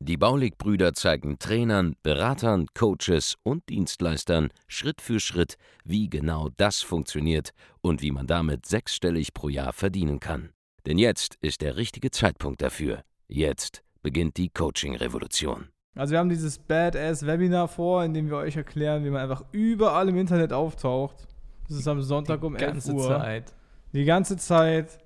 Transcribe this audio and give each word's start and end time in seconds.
Die 0.00 0.16
Baulig-Brüder 0.16 0.94
zeigen 0.94 1.38
Trainern, 1.38 1.96
Beratern, 2.02 2.66
Coaches 2.74 3.36
und 3.42 3.68
Dienstleistern 3.68 4.48
Schritt 4.66 5.00
für 5.00 5.20
Schritt, 5.20 5.56
wie 5.84 6.08
genau 6.08 6.48
das 6.56 6.80
funktioniert 6.80 7.50
und 7.80 8.02
wie 8.02 8.10
man 8.10 8.26
damit 8.26 8.66
sechsstellig 8.66 9.32
pro 9.34 9.48
Jahr 9.48 9.72
verdienen 9.72 10.20
kann. 10.20 10.50
Denn 10.86 10.98
jetzt 10.98 11.36
ist 11.40 11.60
der 11.60 11.76
richtige 11.76 12.10
Zeitpunkt 12.10 12.62
dafür. 12.62 13.02
Jetzt 13.28 13.82
beginnt 14.02 14.36
die 14.36 14.48
Coaching-Revolution. 14.48 15.68
Also 15.96 16.12
wir 16.12 16.18
haben 16.18 16.28
dieses 16.28 16.58
Badass-Webinar 16.58 17.68
vor, 17.68 18.04
in 18.04 18.14
dem 18.14 18.30
wir 18.30 18.36
euch 18.36 18.56
erklären, 18.56 19.04
wie 19.04 19.10
man 19.10 19.22
einfach 19.22 19.44
überall 19.52 20.08
im 20.08 20.16
Internet 20.16 20.52
auftaucht. 20.52 21.26
Das 21.68 21.76
ist 21.76 21.88
am 21.88 22.00
Sonntag 22.00 22.40
die 22.40 22.46
um 22.46 22.56
11 22.56 22.66
ganze 22.66 22.92
Uhr. 22.92 23.08
Zeit. 23.08 23.54
Die 23.92 24.04
ganze 24.04 24.36
Zeit. 24.36 24.98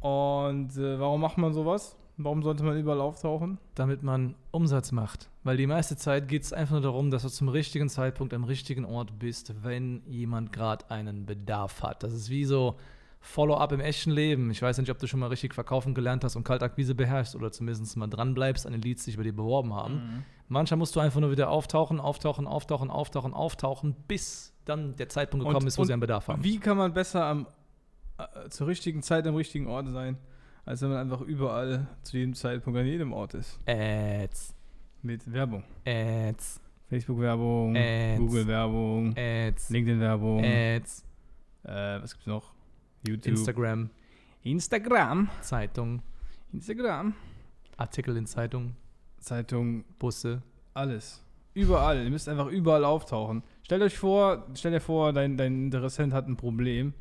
Und 0.00 0.76
äh, 0.76 0.98
warum 0.98 1.20
macht 1.20 1.38
man 1.38 1.52
sowas? 1.52 1.96
Warum 2.18 2.42
sollte 2.42 2.64
man 2.64 2.78
überall 2.78 3.00
auftauchen? 3.00 3.58
Damit 3.74 4.02
man 4.02 4.34
Umsatz 4.50 4.90
macht. 4.90 5.28
Weil 5.44 5.58
die 5.58 5.66
meiste 5.66 5.96
Zeit 5.96 6.28
geht 6.28 6.42
es 6.42 6.52
einfach 6.52 6.72
nur 6.72 6.80
darum, 6.80 7.10
dass 7.10 7.22
du 7.22 7.28
zum 7.28 7.48
richtigen 7.48 7.88
Zeitpunkt 7.88 8.32
am 8.32 8.44
richtigen 8.44 8.84
Ort 8.84 9.18
bist, 9.18 9.54
wenn 9.62 10.02
jemand 10.06 10.52
gerade 10.52 10.90
einen 10.90 11.26
Bedarf 11.26 11.82
hat. 11.82 12.02
Das 12.02 12.14
ist 12.14 12.30
wie 12.30 12.44
so 12.44 12.76
Follow-up 13.20 13.72
im 13.72 13.80
echten 13.80 14.12
Leben. 14.12 14.50
Ich 14.50 14.62
weiß 14.62 14.78
nicht, 14.78 14.90
ob 14.90 14.98
du 14.98 15.06
schon 15.06 15.20
mal 15.20 15.26
richtig 15.26 15.52
verkaufen 15.52 15.94
gelernt 15.94 16.24
hast 16.24 16.36
und 16.36 16.44
Kaltakquise 16.44 16.94
beherrschst 16.94 17.34
oder 17.34 17.50
zumindest 17.50 17.96
mal 17.96 18.06
dran 18.06 18.34
bleibst 18.34 18.66
an 18.66 18.72
den 18.72 18.82
Leads, 18.82 19.04
die 19.04 19.10
sich 19.10 19.18
bei 19.18 19.24
dir 19.24 19.34
beworben 19.34 19.74
haben. 19.74 19.94
Mhm. 19.94 20.22
Manchmal 20.48 20.78
musst 20.78 20.94
du 20.94 21.00
einfach 21.00 21.20
nur 21.20 21.32
wieder 21.32 21.50
auftauchen, 21.50 21.98
auftauchen, 21.98 22.46
auftauchen, 22.46 22.88
auftauchen, 22.88 23.34
auftauchen, 23.34 23.96
bis 24.06 24.54
dann 24.64 24.94
der 24.96 25.08
Zeitpunkt 25.08 25.44
gekommen 25.44 25.66
ist, 25.66 25.76
wo 25.76 25.84
sie 25.84 25.92
einen 25.92 26.00
Bedarf 26.00 26.28
haben. 26.28 26.44
Wie 26.44 26.58
kann 26.58 26.76
man 26.76 26.94
besser 26.94 27.24
am, 27.24 27.46
äh, 28.18 28.48
zur 28.48 28.68
richtigen 28.68 29.02
Zeit 29.02 29.26
am 29.26 29.34
richtigen 29.34 29.66
Ort 29.66 29.88
sein, 29.88 30.18
als 30.66 30.82
wenn 30.82 30.90
man 30.90 30.98
einfach 30.98 31.22
überall 31.22 31.86
zu 32.02 32.18
jedem 32.18 32.34
Zeitpunkt 32.34 32.78
an 32.78 32.84
jedem 32.86 33.12
Ort 33.14 33.32
ist? 33.34 33.58
Ads, 33.66 34.54
Mit 35.02 35.32
Werbung. 35.32 35.62
Ads, 35.86 36.60
Facebook-Werbung, 36.90 37.74
Ads. 37.76 38.18
Google-Werbung, 38.18 39.14
Ads, 39.16 39.70
LinkedIn-Werbung. 39.70 40.44
Ads, 40.44 41.04
Äh, 41.64 42.02
was 42.02 42.12
gibt's 42.12 42.26
noch? 42.26 42.52
YouTube. 43.06 43.26
Instagram, 43.26 43.90
Instagram. 44.42 45.28
Zeitung, 45.40 46.02
Instagram. 46.52 47.14
Artikel 47.76 48.16
in 48.16 48.26
Zeitung, 48.26 48.74
Zeitung, 49.18 49.84
Busse. 49.98 50.42
alles. 50.74 51.22
Überall. 51.54 52.04
Ihr 52.04 52.10
müsst 52.10 52.28
einfach 52.28 52.48
überall 52.48 52.84
auftauchen. 52.84 53.42
Stellt 53.62 53.80
euch 53.82 53.96
vor, 53.96 54.46
stell 54.54 54.72
dir 54.72 54.80
vor, 54.80 55.12
dein, 55.14 55.36
dein 55.38 55.64
Interessent 55.66 56.12
hat 56.12 56.28
ein 56.28 56.36
Problem. 56.36 56.92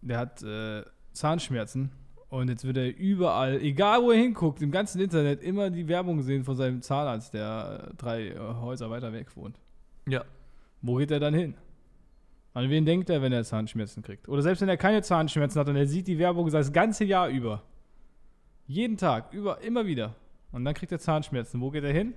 Der 0.00 0.16
hat 0.18 0.42
äh, 0.42 0.82
Zahnschmerzen. 1.12 1.90
Und 2.30 2.48
jetzt 2.48 2.64
wird 2.64 2.76
er 2.76 2.96
überall, 2.96 3.60
egal 3.60 4.02
wo 4.02 4.12
er 4.12 4.18
hinguckt, 4.18 4.62
im 4.62 4.70
ganzen 4.70 5.00
Internet 5.00 5.42
immer 5.42 5.68
die 5.68 5.88
Werbung 5.88 6.22
sehen 6.22 6.44
von 6.44 6.56
seinem 6.56 6.80
Zahnarzt, 6.80 7.34
der 7.34 7.88
äh, 7.90 7.96
drei 7.96 8.28
äh, 8.28 8.38
Häuser 8.38 8.88
weiter 8.88 9.12
weg 9.12 9.36
wohnt. 9.36 9.58
Ja. 10.06 10.24
Wo 10.80 10.96
geht 10.96 11.10
er 11.10 11.18
dann 11.18 11.34
hin? 11.34 11.54
An 12.54 12.70
wen 12.70 12.84
denkt 12.84 13.10
er, 13.10 13.20
wenn 13.20 13.32
er 13.32 13.44
Zahnschmerzen 13.44 14.02
kriegt? 14.02 14.28
Oder 14.28 14.42
selbst 14.42 14.60
wenn 14.60 14.68
er 14.68 14.76
keine 14.76 15.02
Zahnschmerzen 15.02 15.58
hat 15.58 15.68
und 15.68 15.76
er 15.76 15.86
sieht 15.86 16.06
die 16.06 16.18
Werbung 16.18 16.48
das 16.50 16.72
ganze 16.72 17.04
Jahr 17.04 17.28
über. 17.28 17.62
Jeden 18.66 18.96
Tag, 18.96 19.32
über, 19.32 19.60
immer 19.60 19.84
wieder. 19.86 20.14
Und 20.52 20.64
dann 20.64 20.74
kriegt 20.74 20.92
er 20.92 21.00
Zahnschmerzen. 21.00 21.60
Wo 21.60 21.70
geht 21.70 21.84
er 21.84 21.92
hin? 21.92 22.14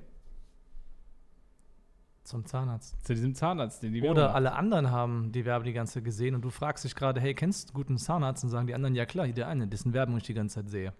Zum 2.24 2.46
Zahnarzt. 2.46 2.96
Zu 3.06 3.14
diesem 3.16 3.36
Zahnarzt, 3.36 3.84
den 3.84 3.94
die 3.94 4.02
Werbung 4.02 4.18
Oder 4.18 4.28
macht. 4.28 4.36
alle 4.36 4.54
anderen 4.54 4.92
haben 4.92 5.32
die 5.34 5.44
Werbung 5.44 5.66
die 5.66 5.74
ganze 5.74 5.96
Zeit 5.96 6.06
gesehen 6.06 6.36
und 6.36 6.42
du 6.42 6.50
fragst 6.50 6.86
dich 6.86 6.96
gerade, 6.96 7.20
hey, 7.20 7.34
kennst 7.34 7.70
du 7.70 7.74
einen 7.74 7.84
guten 7.84 7.98
Zahnarzt? 7.98 8.44
Und 8.46 8.50
sagen 8.50 8.66
die 8.66 8.74
anderen, 8.76 8.96
ja 8.96 9.06
klar, 9.06 9.26
hier 9.26 9.36
der 9.36 9.50
eine, 9.50 9.68
dessen 9.68 9.94
Werbung 9.94 10.18
ich 10.18 10.24
die 10.24 10.34
ganze 10.34 10.56
Zeit 10.56 10.70
sehe. 10.70 10.94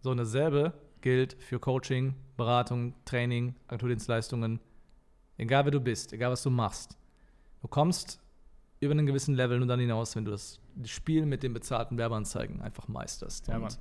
So, 0.00 0.10
und 0.10 0.18
dasselbe 0.18 0.74
gilt 1.00 1.34
für 1.40 1.58
Coaching, 1.58 2.14
Beratung, 2.36 2.94
Training, 3.06 3.54
Agenturdienstleistungen. 3.66 4.60
Egal 5.38 5.64
wer 5.64 5.72
du 5.72 5.80
bist, 5.80 6.12
egal 6.12 6.32
was 6.32 6.42
du 6.42 6.50
machst. 6.50 6.98
Du 7.62 7.68
kommst 7.68 8.20
über 8.80 8.92
einen 8.92 9.06
gewissen 9.06 9.34
Level 9.34 9.58
nur 9.58 9.68
dann 9.68 9.80
hinaus, 9.80 10.14
wenn 10.16 10.24
du 10.24 10.30
das 10.32 10.60
Spiel 10.84 11.24
mit 11.24 11.42
den 11.42 11.54
bezahlten 11.54 11.96
Werbeanzeigen 11.96 12.60
einfach 12.60 12.88
meisterst. 12.88 13.48
Ja, 13.48 13.58
Mann. 13.58 13.72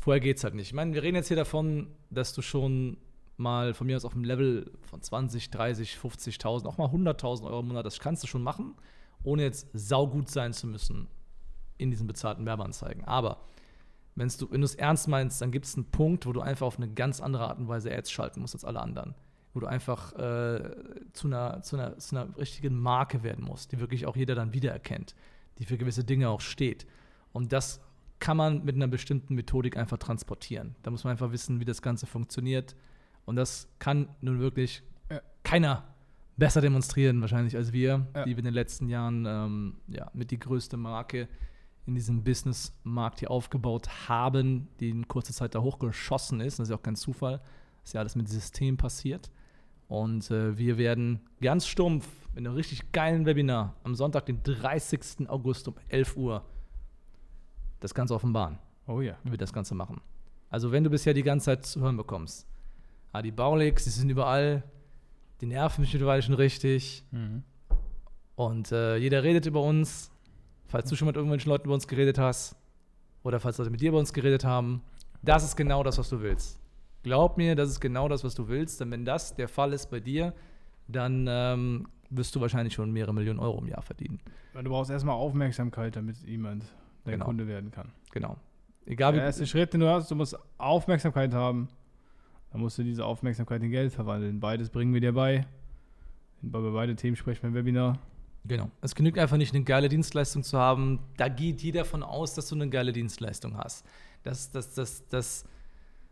vorher 0.00 0.20
geht's 0.20 0.44
halt 0.44 0.54
nicht. 0.54 0.68
Ich 0.68 0.74
meine, 0.74 0.92
wir 0.92 1.02
reden 1.02 1.16
jetzt 1.16 1.28
hier 1.28 1.36
davon, 1.36 1.88
dass 2.10 2.32
du 2.34 2.42
schon 2.42 2.98
mal 3.38 3.74
von 3.74 3.86
mir 3.86 3.96
aus 3.96 4.04
auf 4.04 4.12
dem 4.12 4.24
Level 4.24 4.70
von 4.82 5.00
20, 5.00 5.50
30, 5.50 5.96
50.000, 5.96 6.66
auch 6.66 6.78
mal 6.78 6.88
100.000 6.88 7.44
Euro 7.44 7.60
im 7.60 7.68
Monat, 7.68 7.86
das 7.86 8.00
kannst 8.00 8.22
du 8.22 8.26
schon 8.26 8.42
machen, 8.42 8.74
ohne 9.22 9.42
jetzt 9.42 9.68
saugut 9.72 10.28
sein 10.28 10.52
zu 10.52 10.66
müssen 10.66 11.08
in 11.78 11.90
diesen 11.90 12.06
bezahlten 12.06 12.44
Werbeanzeigen. 12.44 13.04
Aber 13.04 13.38
wenn 14.18 14.28
du 14.28 14.64
es 14.64 14.74
ernst 14.74 15.06
meinst, 15.06 15.40
dann 15.40 15.52
gibt 15.52 15.64
es 15.64 15.76
einen 15.76 15.90
Punkt, 15.90 16.26
wo 16.26 16.32
du 16.32 16.40
einfach 16.40 16.66
auf 16.66 16.76
eine 16.76 16.88
ganz 16.88 17.20
andere 17.20 17.48
Art 17.48 17.58
und 17.58 17.68
Weise 17.68 17.96
Ads 17.96 18.10
schalten 18.10 18.40
musst 18.40 18.54
als 18.54 18.64
alle 18.64 18.80
anderen. 18.80 19.14
Wo 19.54 19.60
du 19.60 19.66
einfach 19.66 20.12
äh, 20.14 20.70
zu, 21.12 21.28
einer, 21.28 21.62
zu, 21.62 21.76
einer, 21.76 21.96
zu 21.98 22.16
einer 22.16 22.36
richtigen 22.36 22.76
Marke 22.76 23.22
werden 23.22 23.44
musst, 23.44 23.72
die 23.72 23.78
wirklich 23.78 24.06
auch 24.06 24.16
jeder 24.16 24.34
dann 24.34 24.52
wiedererkennt, 24.52 25.14
die 25.58 25.64
für 25.64 25.78
gewisse 25.78 26.04
Dinge 26.04 26.28
auch 26.28 26.40
steht. 26.40 26.86
Und 27.32 27.52
das 27.52 27.80
kann 28.18 28.36
man 28.36 28.64
mit 28.64 28.74
einer 28.74 28.88
bestimmten 28.88 29.36
Methodik 29.36 29.76
einfach 29.76 29.98
transportieren. 29.98 30.74
Da 30.82 30.90
muss 30.90 31.04
man 31.04 31.12
einfach 31.12 31.30
wissen, 31.30 31.60
wie 31.60 31.64
das 31.64 31.82
Ganze 31.82 32.06
funktioniert. 32.06 32.74
Und 33.28 33.36
das 33.36 33.68
kann 33.78 34.08
nun 34.22 34.38
wirklich 34.40 34.82
Ja. 35.10 35.20
keiner 35.42 35.84
besser 36.38 36.60
demonstrieren, 36.62 37.20
wahrscheinlich 37.20 37.54
als 37.56 37.72
wir, 37.72 38.06
Ja. 38.14 38.24
die 38.24 38.30
wir 38.30 38.38
in 38.38 38.44
den 38.46 38.54
letzten 38.54 38.88
Jahren 38.88 39.26
ähm, 39.26 39.74
ja, 39.88 40.10
mit 40.14 40.30
die 40.30 40.38
größte 40.38 40.76
Marke 40.78 41.28
in 41.84 41.94
diesem 41.94 42.22
Businessmarkt 42.24 43.18
hier 43.20 43.30
aufgebaut 43.30 44.08
haben, 44.08 44.68
die 44.80 44.90
in 44.90 45.08
kurzer 45.08 45.32
Zeit 45.34 45.54
da 45.54 45.60
hochgeschossen 45.60 46.40
ist. 46.40 46.58
Das 46.58 46.68
ist 46.68 46.70
ja 46.70 46.76
auch 46.76 46.82
kein 46.82 46.96
Zufall. 46.96 47.38
Das 47.82 47.90
ist 47.90 47.92
ja 47.94 48.00
alles 48.00 48.16
mit 48.16 48.28
System 48.28 48.76
passiert. 48.76 49.30
Und 49.88 50.30
äh, 50.30 50.56
wir 50.56 50.78
werden 50.78 51.20
ganz 51.40 51.66
stumpf 51.66 52.06
mit 52.34 52.38
einem 52.46 52.54
richtig 52.54 52.92
geilen 52.92 53.24
Webinar 53.26 53.74
am 53.84 53.94
Sonntag, 53.94 54.26
den 54.26 54.42
30. 54.42 55.28
August 55.28 55.66
um 55.68 55.74
11 55.88 56.16
Uhr, 56.16 56.44
das 57.80 57.94
Ganze 57.94 58.14
offenbaren 58.14 58.58
Oh 58.86 59.00
ja. 59.00 59.16
wie 59.24 59.30
wir 59.32 59.38
das 59.38 59.52
Ganze 59.52 59.74
machen. 59.74 60.00
Also 60.50 60.72
wenn 60.72 60.84
du 60.84 60.90
bisher 60.90 61.14
die 61.14 61.22
ganze 61.22 61.46
Zeit 61.46 61.66
zu 61.66 61.80
hören 61.80 61.96
bekommst, 61.96 62.46
ah, 63.12 63.22
die 63.22 63.30
Bauligs, 63.32 63.84
die 63.84 63.90
sind 63.90 64.10
überall, 64.10 64.62
die 65.40 65.46
nerven 65.46 65.82
mich 65.82 65.92
mittlerweile 65.92 66.22
schon 66.22 66.34
richtig 66.34 67.04
Mhm. 67.10 67.42
und 68.34 68.72
äh, 68.72 68.96
jeder 68.96 69.22
redet 69.22 69.46
über 69.46 69.62
uns. 69.62 70.10
Falls 70.66 70.90
du 70.90 70.96
schon 70.96 71.06
mit 71.06 71.16
irgendwelchen 71.16 71.48
Leuten 71.50 71.64
über 71.64 71.74
uns 71.74 71.86
geredet 71.88 72.18
hast 72.18 72.54
oder 73.22 73.40
falls 73.40 73.56
Leute 73.58 73.70
mit 73.70 73.80
dir 73.80 73.88
über 73.88 73.98
uns 73.98 74.12
geredet 74.12 74.44
haben, 74.44 74.82
das 75.22 75.42
ist 75.42 75.56
genau 75.56 75.82
das, 75.82 75.96
was 75.98 76.10
du 76.10 76.20
willst. 76.20 76.60
Glaub 77.02 77.38
mir, 77.38 77.56
das 77.56 77.70
ist 77.70 77.80
genau 77.80 78.06
das, 78.08 78.22
was 78.22 78.34
du 78.34 78.48
willst, 78.48 78.80
denn 78.80 78.90
wenn 78.90 79.04
das 79.04 79.34
der 79.34 79.48
Fall 79.48 79.72
ist 79.72 79.90
bei 79.90 79.98
dir, 80.00 80.34
dann 80.88 81.26
ähm, 81.28 81.88
wirst 82.10 82.34
du 82.34 82.40
wahrscheinlich 82.40 82.74
schon 82.74 82.90
mehrere 82.92 83.14
Millionen 83.14 83.38
Euro 83.38 83.58
im 83.60 83.66
Jahr 83.68 83.80
verdienen. 83.82 84.20
Weil 84.52 84.64
du 84.64 84.70
brauchst 84.70 84.90
erstmal 84.90 85.14
Aufmerksamkeit, 85.14 85.96
damit 85.96 86.18
jemand 86.26 86.64
dein 87.04 87.12
Genau. 87.14 87.24
Kunde 87.24 87.46
werden 87.46 87.70
kann. 87.70 87.90
Genau. 88.12 88.36
Egal 88.84 89.12
wie 89.14 89.16
Der 89.18 89.26
erste 89.26 89.46
Schritt, 89.46 89.72
den 89.72 89.80
du 89.80 89.88
hast, 89.88 90.10
du 90.10 90.14
musst 90.14 90.36
Aufmerksamkeit 90.58 91.32
haben. 91.32 91.68
Dann 92.58 92.64
musst 92.64 92.76
du 92.76 92.82
diese 92.82 93.04
Aufmerksamkeit 93.04 93.62
in 93.62 93.70
Geld 93.70 93.92
verwandeln. 93.92 94.40
Beides 94.40 94.68
bringen 94.68 94.92
wir 94.92 95.00
dir 95.00 95.12
bei. 95.12 95.46
Über 96.42 96.72
beide 96.72 96.96
Themen 96.96 97.14
sprechen 97.14 97.42
wir 97.42 97.50
im 97.50 97.54
Webinar. 97.54 98.00
Genau. 98.44 98.68
Es 98.80 98.96
genügt 98.96 99.16
einfach 99.16 99.36
nicht, 99.36 99.54
eine 99.54 99.62
geile 99.62 99.88
Dienstleistung 99.88 100.42
zu 100.42 100.58
haben. 100.58 100.98
Da 101.18 101.28
geht 101.28 101.62
jeder 101.62 101.82
davon 101.82 102.02
aus, 102.02 102.34
dass 102.34 102.48
du 102.48 102.56
eine 102.56 102.68
geile 102.68 102.92
Dienstleistung 102.92 103.56
hast. 103.56 103.86
Das, 104.24 104.50
das, 104.50 104.74
das, 104.74 105.06
das 105.06 105.44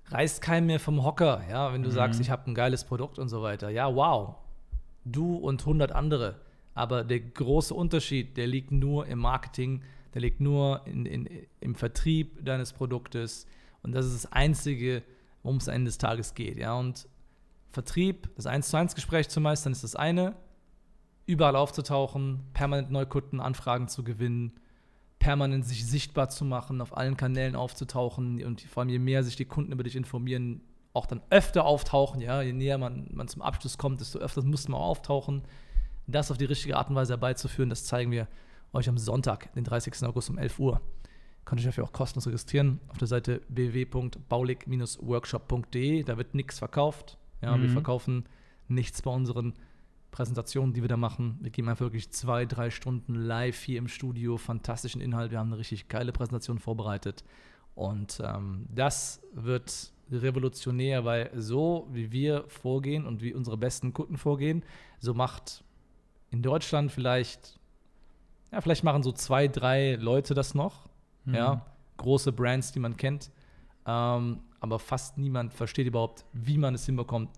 reißt 0.07 0.41
keinen 0.41 0.67
mehr 0.69 0.79
vom 0.79 1.03
Hocker, 1.03 1.43
ja, 1.51 1.73
wenn 1.73 1.83
du 1.83 1.89
Mhm. 1.89 1.95
sagst, 1.95 2.21
ich 2.21 2.31
habe 2.31 2.49
ein 2.49 2.55
geiles 2.55 2.85
Produkt 2.85 3.19
und 3.19 3.29
so 3.29 3.43
weiter. 3.43 3.69
Ja, 3.71 3.93
wow. 3.93 4.37
Du 5.05 5.35
und 5.35 5.63
100 5.63 5.91
andere. 5.91 6.37
Aber 6.75 7.03
der 7.03 7.19
große 7.19 7.75
Unterschied, 7.75 8.37
der 8.37 8.47
liegt 8.47 8.71
nur 8.71 9.07
im 9.09 9.19
Marketing, 9.19 9.83
der 10.15 10.21
liegt 10.21 10.41
nur 10.41 10.83
in, 10.87 11.07
in, 11.07 11.29
im 11.59 11.75
Vertrieb 11.75 12.45
deines 12.45 12.73
Produktes. 12.73 13.49
Und 13.83 13.97
das 13.97 14.07
ist 14.07 14.15
das 14.25 14.33
Einzige, 14.33 15.03
worum 15.47 15.59
es 15.59 15.69
am 15.69 15.77
Ende 15.77 15.89
des 15.89 15.99
Tages 15.99 16.35
geht. 16.35 16.59
Ja? 16.59 16.75
Und 16.75 17.09
Vertrieb, 17.71 18.35
das 18.35 18.47
1 18.47 18.69
zu 18.69 18.77
1 18.77 18.97
Gespräch 18.97 19.29
zu 19.29 19.41
meistern, 19.41 19.73
ist 19.73 19.85
das 19.85 19.95
eine 19.95 20.35
überall 21.25 21.55
aufzutauchen, 21.55 22.43
permanent 22.53 22.91
Neukundenanfragen 22.91 23.87
zu 23.87 24.03
gewinnen, 24.03 24.53
permanent 25.21 25.65
sich 25.65 25.87
sichtbar 25.87 26.29
zu 26.31 26.45
machen, 26.45 26.81
auf 26.81 26.97
allen 26.97 27.17
Kanälen 27.17 27.55
aufzutauchen 27.55 28.45
und 28.45 28.61
vor 28.63 28.83
allem 28.83 28.91
je 28.91 28.99
mehr 28.99 29.23
sich 29.23 29.37
die 29.37 29.45
Kunden 29.45 29.73
über 29.73 29.85
dich 29.85 29.95
informieren, 29.95 30.63
auch 30.93 31.07
dann 31.07 31.23
öfter 31.31 31.65
auftauchen, 31.65 32.21
ja, 32.21 32.43
je 32.43 32.53
näher 32.53 32.79
man, 32.79 33.09
man 33.13 33.29
zum 33.29 33.43
Abschluss 33.43 33.79
kommt, 33.79 34.01
desto 34.01 34.19
öfter 34.19 34.43
muss 34.43 34.69
man 34.69 34.81
auftauchen. 34.81 35.43
Das 36.09 36.31
auf 36.31 36.39
die 36.39 36.45
richtige 36.45 36.77
Art 36.77 36.89
und 36.91 36.97
Weise 36.97 37.13
herbeizuführen, 37.13 37.71
das 37.71 37.85
zeigen 37.85 38.11
wir 38.11 38.27
euch 38.73 38.89
am 38.89 38.99
Sonntag, 38.99 39.53
den 39.55 39.65
30. 39.65 40.05
August 40.05 40.31
um 40.31 40.39
11 40.39 40.59
Uhr. 40.59 40.81
Könnt 41.47 41.61
ihr 41.61 41.63
euch 41.63 41.67
dafür 41.77 41.85
auch 41.85 41.93
kostenlos 41.93 42.27
registrieren 42.27 42.81
auf 42.89 42.99
der 42.99 43.09
Seite 43.09 43.41
www.baulig-workshop.de. 43.49 46.03
Da 46.03 46.19
wird 46.19 46.35
nichts 46.35 46.59
verkauft. 46.59 47.17
Ja, 47.41 47.57
Mhm. 47.57 47.63
Wir 47.63 47.71
verkaufen 47.71 48.25
nichts 48.69 49.01
bei 49.01 49.13
unseren 49.13 49.55
Präsentationen, 50.11 50.75
die 50.75 50.83
wir 50.83 50.89
da 50.89 50.97
machen. 50.97 51.39
Wir 51.41 51.51
geben 51.51 51.69
einfach 51.69 51.85
wirklich 51.85 52.11
zwei, 52.11 52.47
drei 52.47 52.71
Stunden 52.71 53.15
live 53.15 53.63
hier 53.63 53.79
im 53.79 53.87
Studio, 53.87 54.39
fantastischen 54.39 55.01
Inhalt. 55.01 55.31
Wir 55.31 55.39
haben 55.39 55.53
eine 55.53 55.59
richtig 55.59 55.87
geile 55.89 56.11
Präsentation 56.13 56.59
vorbereitet. 56.59 57.23
Und 57.77 58.21
ähm, 58.25 58.67
das 58.75 59.21
wird 59.33 59.93
revolutionär, 60.11 61.05
weil 61.05 61.31
so 61.37 61.87
wie 61.93 62.11
wir 62.11 62.45
vorgehen 62.49 63.07
und 63.07 63.23
wie 63.23 63.35
unsere 63.35 63.57
besten 63.57 63.93
Kunden 63.93 64.17
vorgehen, 64.17 64.65
so 64.99 65.15
macht 65.15 65.63
in 66.31 66.43
Deutschland 66.43 66.91
vielleicht, 66.91 67.61
ja, 68.51 68.61
vielleicht 68.61 68.83
machen 68.83 69.03
so 69.03 69.13
zwei, 69.13 69.47
drei 69.49 69.95
Leute 69.95 70.35
das 70.35 70.55
noch. 70.55 70.89
Mhm. 71.27 71.35
Ja, 71.35 71.67
große 71.99 72.33
Brands, 72.33 72.73
die 72.73 72.81
man 72.81 72.97
kennt. 72.97 73.31
Ähm, 73.87 74.41
aber 74.61 74.79
fast 74.79 75.19
niemand 75.19 75.53
versteht 75.55 75.87
überhaupt, 75.87 76.25
wie 76.33 76.59
man 76.59 76.75
es 76.75 76.87
hinbekommt, 76.87 77.31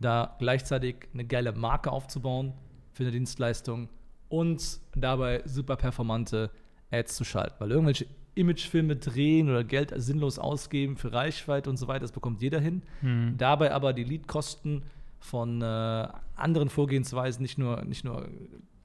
da 0.00 0.36
gleichzeitig 0.38 1.08
eine 1.12 1.24
geile 1.24 1.52
Marke 1.52 1.92
aufzubauen 1.92 2.54
für 2.92 3.02
eine 3.02 3.12
Dienstleistung 3.12 3.88
und 4.28 4.80
dabei 4.94 5.42
super 5.44 5.76
performante 5.76 6.50
Ads 6.90 7.16
zu 7.16 7.24
schalten. 7.24 7.56
Weil 7.58 7.70
irgendwelche 7.70 8.06
Imagefilme 8.34 8.96
drehen 8.96 9.48
oder 9.48 9.64
Geld 9.64 9.92
sinnlos 9.96 10.38
ausgeben 10.38 10.96
für 10.96 11.12
Reichweite 11.12 11.70
und 11.70 11.76
so 11.76 11.86
weiter, 11.86 12.00
das 12.00 12.12
bekommt 12.12 12.42
jeder 12.42 12.60
hin. 12.60 12.82
Mhm. 13.02 13.36
Dabei 13.38 13.72
aber 13.72 13.92
die 13.92 14.04
Leadkosten 14.04 14.82
von 15.18 15.62
äh, 15.62 16.08
anderen 16.36 16.68
Vorgehensweisen 16.68 17.42
nicht 17.42 17.58
nur, 17.58 17.84
nicht 17.84 18.04
nur 18.04 18.28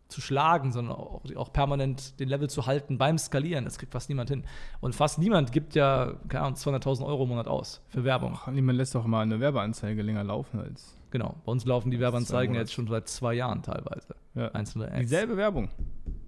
zu 0.09 0.21
schlagen, 0.21 0.71
sondern 0.71 0.97
auch, 0.97 1.21
auch 1.35 1.53
permanent 1.53 2.19
den 2.19 2.27
Level 2.27 2.50
zu 2.50 2.65
halten 2.65 2.97
beim 2.97 3.17
Skalieren. 3.17 3.65
Das 3.65 3.77
kriegt 3.77 3.91
fast 3.91 4.09
niemand 4.09 4.29
hin. 4.29 4.44
Und 4.81 4.95
fast 4.95 5.19
niemand 5.19 5.51
gibt 5.51 5.75
ja, 5.75 6.13
keine 6.27 6.45
Ahnung, 6.45 6.57
200.000 6.57 7.06
Euro 7.06 7.23
im 7.23 7.29
Monat 7.29 7.47
aus 7.47 7.81
für 7.89 8.03
Werbung. 8.03 8.33
Ach, 8.35 8.47
niemand 8.47 8.77
lässt 8.77 8.95
doch 8.95 9.06
mal 9.06 9.21
eine 9.21 9.39
Werbeanzeige 9.39 10.01
länger 10.01 10.23
laufen 10.23 10.59
als 10.59 10.95
Genau. 11.11 11.35
Bei 11.45 11.51
uns 11.51 11.65
laufen 11.65 11.91
die 11.91 12.00
Werbeanzeigen 12.00 12.56
jetzt 12.56 12.73
schon 12.73 12.88
seit 12.88 13.07
zwei 13.07 13.33
Jahren 13.33 13.63
teilweise. 13.63 14.15
ja. 14.35 14.50
Einzelne 14.51 14.91
Ads. 14.91 15.00
dieselbe 15.00 15.38
Werbung. 15.38 15.69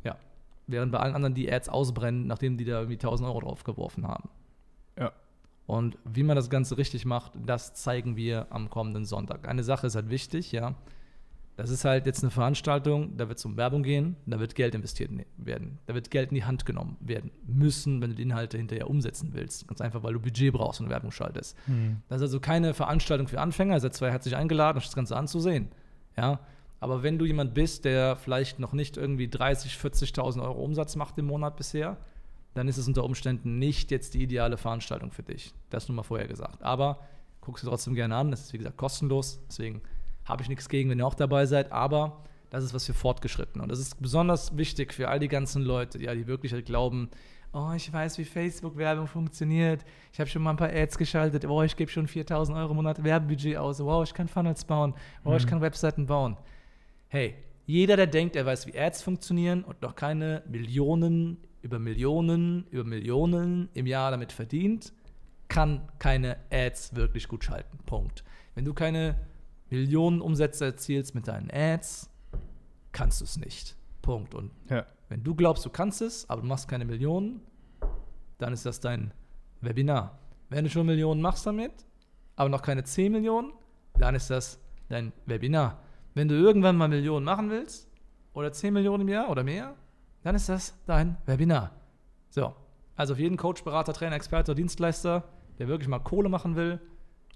Ja. 0.04 0.16
Während 0.68 0.92
bei 0.92 1.00
allen 1.00 1.16
anderen 1.16 1.36
die 1.36 1.51
Ads 1.51 1.69
ausbrennen, 1.69 2.27
nachdem 2.27 2.57
die 2.57 2.66
da 2.66 2.80
irgendwie 2.80 2.95
1000 2.95 3.27
Euro 3.27 3.42
drauf 3.42 3.63
geworfen 3.63 4.07
haben. 4.07 4.30
Ja. 4.98 5.12
Und 5.68 5.98
wie 6.04 6.24
man 6.24 6.36
das 6.36 6.50
Ganze 6.50 6.77
richtig 6.77 7.06
macht, 7.06 7.34
das 7.45 7.74
zeigen 7.74 8.16
wir 8.16 8.48
am 8.50 8.69
kommenden 8.69 9.06
Sonntag. 9.06 9.48
Eine 9.48 9.63
Sache 9.63 9.88
ist 9.88 9.95
halt 9.95 10.10
wichtig, 10.10 10.51
ja. 10.51 10.75
Das 11.62 11.69
ist 11.69 11.86
halt 11.86 12.08
jetzt 12.08 12.24
eine 12.24 12.31
Veranstaltung, 12.31 13.16
da 13.18 13.28
wird 13.28 13.38
es 13.38 13.46
um 13.46 13.56
Werbung 13.56 13.84
gehen, 13.84 14.16
da 14.25 14.40
wird 14.40 14.56
Geld 14.56 14.74
investiert 14.74 15.12
ne- 15.12 15.28
werden. 15.38 15.78
Da 15.86 15.94
wird 15.94 16.10
Geld 16.10 16.30
in 16.30 16.36
die 16.36 16.44
Hand 16.44 16.66
genommen 16.66 16.98
werden 17.02 17.30
müssen, 17.46 18.02
wenn 18.02 18.10
du 18.10 18.16
die 18.16 18.24
Inhalte 18.24 18.58
hinterher 18.58 18.90
umsetzen 18.90 19.30
willst. 19.34 19.68
Ganz 19.68 19.80
einfach, 19.80 20.02
weil 20.02 20.13
du 20.13 20.19
Budget 20.19 20.52
brauchst 20.54 20.81
und 20.81 20.90
Werbung 20.90 21.12
schaltest. 21.12 21.56
Das 22.10 22.18
ist 22.18 22.24
also 22.24 22.40
keine 22.40 22.74
Veranstaltung 22.74 23.28
für 23.28 23.40
Anfänger. 23.40 23.75
Ihr 23.75 23.80
seid 23.80 23.94
zwar 23.94 24.10
herzlich 24.10 24.36
eingeladen, 24.36 24.81
das 24.84 24.96
Ganze 24.96 25.16
anzusehen. 25.16 25.68
Ja. 26.18 26.40
Aber 26.80 27.04
wenn 27.04 27.19
du 27.19 27.25
jemand 27.25 27.54
bist, 27.54 27.86
der 27.86 28.16
vielleicht 28.16 28.58
noch 28.58 28.74
nicht 28.74 28.98
irgendwie 28.98 29.28
30.000, 29.28 30.16
40.000 30.16 30.42
Euro 30.42 30.63
Umsatz 30.63 30.96
macht 30.96 31.16
im 31.19 31.25
Monat 31.25 31.58
bisher, 31.58 31.98
dann 32.56 32.68
ist 32.69 32.78
es 32.80 32.88
unter 32.88 33.04
Umständen 33.04 33.60
nicht 33.60 33.92
jetzt 33.92 34.16
die 34.16 34.24
ideale 34.24 34.58
Veranstaltung 34.58 35.12
für 35.12 35.22
dich. 35.22 35.54
Das 35.69 35.88
nur 35.88 35.96
mal 35.96 36.02
vorher 36.02 36.28
gesagt. 36.28 36.63
Aber 36.63 37.02
guck 37.40 37.60
sie 37.60 37.68
trotzdem 37.68 37.94
gerne 37.94 38.16
an. 38.16 38.31
Das 38.31 38.42
ist 38.42 38.54
wie 38.54 38.58
gesagt 38.58 38.78
kostenlos. 38.78 39.40
Deswegen 39.48 39.81
habe 40.26 40.44
ich 40.44 40.50
nichts 40.50 40.70
gegen, 40.70 40.90
wenn 40.90 41.00
ihr 41.00 41.08
auch 41.08 41.16
dabei 41.16 41.46
seid. 41.46 41.72
Aber 41.72 42.24
das 42.50 42.64
ist 42.64 42.74
was 42.74 42.86
für 42.86 42.94
Fortgeschritten. 42.94 43.62
Und 43.62 43.70
das 43.70 43.80
ist 43.80 44.02
besonders 44.02 44.58
wichtig 44.58 44.94
für 44.94 45.10
all 45.10 45.20
die 45.20 45.28
ganzen 45.28 45.62
Leute, 45.62 46.02
ja, 46.02 46.14
die 46.14 46.28
wirklich 46.28 46.54
halt 46.54 46.66
glauben, 46.66 47.10
oh, 47.54 47.72
ich 47.76 47.92
weiß, 47.92 48.18
wie 48.18 48.26
Facebook-Werbung 48.26 49.08
funktioniert. 49.08 49.84
Ich 50.14 50.20
habe 50.20 50.30
schon 50.30 50.42
mal 50.42 50.52
ein 50.52 50.58
paar 50.58 50.72
Ads 50.72 50.98
geschaltet. 50.98 51.46
Oh, 51.46 51.64
ich 51.64 51.76
gebe 51.76 51.92
schon 51.92 52.08
4.000 52.08 52.56
Euro 52.56 52.72
im 52.72 52.78
Monat 52.78 53.04
Werbebudget 53.04 53.58
aus. 53.58 53.80
Wow, 53.80 54.04
ich 54.04 54.14
kann 54.14 54.28
Funnels 54.28 54.64
bauen. 54.66 54.94
Wow, 55.24 55.38
ich 55.38 55.48
kann 55.48 55.62
Webseiten 55.62 56.06
bauen. 56.06 56.38
Hey, 57.08 57.36
jeder, 57.66 57.96
der 57.96 58.08
denkt, 58.08 58.36
er 58.36 58.46
weiß, 58.46 58.68
wie 58.68 58.78
Ads 58.78 59.02
funktionieren 59.02 59.64
und 59.64 59.82
noch 59.82 59.96
keine 59.96 60.44
Millionen 60.48 61.38
über 61.62 61.80
Millionen 61.80 62.66
über 62.72 62.84
Millionen 62.84 63.70
im 63.74 63.86
Jahr 63.86 64.12
damit 64.12 64.32
verdient, 64.32 64.94
kann 65.48 65.88
keine 66.00 66.38
Ads 66.52 66.96
wirklich 66.96 67.28
gut 67.28 67.44
schalten. 67.44 67.78
Punkt. 67.86 68.24
Wenn 68.56 68.66
du 68.66 68.74
keine 68.74 69.16
Millionen 69.72 70.22
Umsätze 70.22 70.66
erzielst 70.66 71.16
mit 71.16 71.28
deinen 71.28 71.50
Ads, 71.52 72.10
kannst 72.92 73.22
du 73.22 73.26
es 73.26 73.38
nicht. 73.38 73.76
Punkt. 74.02 74.36
Und 74.36 74.52
Ja. 74.70 74.86
wenn 75.10 75.24
du 75.24 75.34
glaubst, 75.34 75.66
du 75.66 75.70
kannst 75.70 76.02
es, 76.02 76.30
aber 76.30 76.42
du 76.42 76.48
machst 76.48 76.68
keine 76.68 76.86
Millionen, 76.86 77.42
dann 78.38 78.54
ist 78.54 78.66
das 78.66 78.80
dein 78.80 79.14
Webinar. 79.62 80.20
Wenn 80.50 80.66
du 80.66 80.70
schon 80.70 80.86
Millionen 80.86 81.22
machst 81.22 81.46
damit, 81.46 81.72
aber 82.36 82.50
noch 82.50 82.62
keine 82.62 82.84
10 82.84 83.12
Millionen, 83.12 83.54
dann 83.98 84.16
ist 84.16 84.30
das 84.30 84.60
dein 84.90 85.14
Webinar. 85.26 85.80
Wenn 86.14 86.28
du 86.28 86.36
irgendwann 86.36 86.76
mal 86.76 86.90
Millionen 86.90 87.26
machen 87.26 87.50
willst, 87.50 87.88
oder 88.34 88.52
10 88.52 88.74
Millionen 88.74 89.02
im 89.02 89.10
Jahr 89.10 89.30
oder 89.30 89.44
mehr, 89.44 89.76
dann 90.24 90.36
ist 90.36 90.50
das 90.50 90.74
dein 90.86 91.18
Webinar. 91.26 91.72
So, 92.30 92.54
also 92.96 93.16
für 93.16 93.22
jeden 93.22 93.38
Coach, 93.38 93.64
Berater, 93.64 93.94
Trainer, 93.94 94.16
Experte 94.16 94.52
oder 94.52 94.56
Dienstleister, 94.58 95.24
der 95.60 95.68
wirklich 95.68 95.88
mal 95.90 96.00
Kohle 96.00 96.30
machen 96.30 96.56
will, 96.56 96.80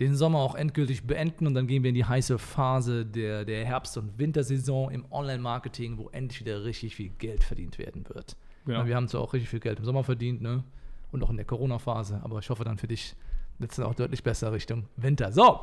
den 0.00 0.14
Sommer 0.14 0.38
auch 0.38 0.54
endgültig 0.54 1.04
beenden 1.08 1.48
und 1.48 1.54
dann 1.54 1.66
gehen 1.66 1.82
wir 1.82 1.88
in 1.88 1.94
die 1.96 2.04
heiße 2.04 2.38
Phase 2.38 3.04
der, 3.04 3.44
der 3.44 3.64
Herbst- 3.66 3.98
und 3.98 4.16
Wintersaison 4.18 4.92
im 4.92 5.04
Online-Marketing, 5.10 5.98
wo 5.98 6.08
endlich 6.10 6.40
wieder 6.40 6.64
richtig 6.64 6.94
viel 6.94 7.08
Geld 7.18 7.42
verdient 7.42 7.78
werden 7.78 8.08
wird. 8.08 8.36
Genau. 8.64 8.86
Wir 8.86 8.94
haben 8.94 9.08
zwar 9.08 9.22
auch 9.22 9.32
richtig 9.32 9.48
viel 9.50 9.58
Geld 9.60 9.80
im 9.80 9.84
Sommer 9.84 10.04
verdient, 10.04 10.40
ne? 10.40 10.62
Und 11.10 11.22
auch 11.24 11.30
in 11.30 11.36
der 11.36 11.46
Corona-Phase, 11.46 12.20
aber 12.22 12.38
ich 12.38 12.50
hoffe 12.50 12.64
dann 12.64 12.76
für 12.78 12.86
dich 12.88 13.14
wird 13.58 13.70
es 13.70 13.76
dann 13.76 13.86
auch 13.86 13.94
deutlich 13.94 14.22
besser 14.22 14.52
Richtung 14.52 14.84
Winter. 14.96 15.32
So, 15.32 15.60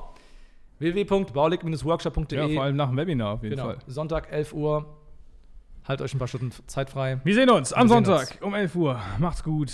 www.baulig-workshop.de 0.79 2.37
ja, 2.39 2.47
vor 2.53 2.63
allem 2.63 2.75
nach 2.75 2.89
dem 2.89 2.97
Webinar 2.97 3.33
auf 3.35 3.43
jeden 3.43 3.55
Genau. 3.55 3.67
Fall. 3.69 3.77
Sonntag, 3.87 4.31
11 4.31 4.53
Uhr. 4.53 4.85
Halt 5.87 6.01
euch 6.01 6.13
ein 6.13 6.17
paar 6.19 6.27
Stunden 6.27 6.51
Zeit 6.67 6.89
frei. 6.89 7.21
Wir 7.23 7.35
sehen 7.35 7.49
uns 7.49 7.71
am 7.71 7.87
sehen 7.87 8.03
Sonntag 8.05 8.39
um 8.41 8.53
11 8.55 8.75
Uhr. 8.75 8.99
Macht's 9.19 9.43
gut. 9.43 9.71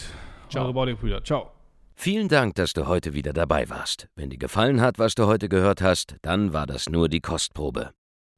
Ciao. 0.49 0.65
Eure 0.65 0.73
Bodybrüder. 0.73 1.23
Ciao. 1.23 1.51
Vielen 1.95 2.27
Dank, 2.27 2.55
dass 2.55 2.73
du 2.73 2.87
heute 2.87 3.13
wieder 3.13 3.31
dabei 3.31 3.69
warst. 3.69 4.07
Wenn 4.15 4.29
dir 4.29 4.37
gefallen 4.37 4.81
hat, 4.81 4.99
was 4.99 5.15
du 5.15 5.25
heute 5.27 5.47
gehört 5.47 5.81
hast, 5.81 6.17
dann 6.21 6.51
war 6.51 6.67
das 6.67 6.89
nur 6.89 7.07
die 7.07 7.21
Kostprobe. 7.21 7.91